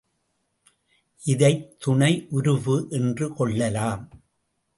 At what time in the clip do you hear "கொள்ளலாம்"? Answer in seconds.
3.35-4.09